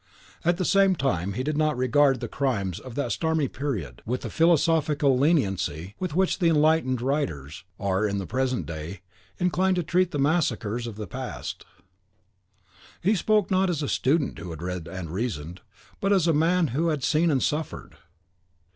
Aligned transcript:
At 0.43 0.57
the 0.57 0.65
same 0.65 0.95
time 0.95 1.33
he 1.33 1.43
did 1.43 1.55
not 1.55 1.77
regard 1.77 2.21
the 2.21 2.27
crimes 2.27 2.79
of 2.79 2.95
that 2.95 3.11
stormy 3.11 3.47
period 3.47 4.01
with 4.03 4.21
the 4.21 4.31
philosophical 4.31 5.15
leniency 5.15 5.93
with 5.99 6.15
which 6.15 6.41
enlightened 6.41 7.03
writers 7.03 7.35
(their 7.37 7.41
heads 7.43 7.49
safe 7.49 7.59
upon 7.59 7.67
their 7.67 7.93
shoulders) 7.93 8.07
are, 8.07 8.07
in 8.07 8.17
the 8.17 8.25
present 8.25 8.65
day, 8.65 9.01
inclined 9.37 9.75
to 9.75 9.83
treat 9.83 10.09
the 10.09 10.17
massacres 10.17 10.87
of 10.87 10.95
the 10.95 11.05
past: 11.05 11.65
he 13.03 13.13
spoke 13.13 13.51
not 13.51 13.69
as 13.69 13.83
a 13.83 13.87
student 13.87 14.39
who 14.39 14.49
had 14.49 14.63
read 14.63 14.87
and 14.87 15.11
reasoned, 15.11 15.61
but 15.99 16.11
as 16.11 16.25
a 16.27 16.33
man 16.33 16.69
who 16.69 16.87
had 16.87 17.03
seen 17.03 17.29
and 17.29 17.43
suffered. 17.43 17.93